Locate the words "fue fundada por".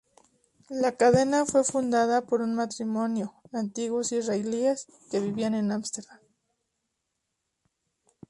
1.45-2.41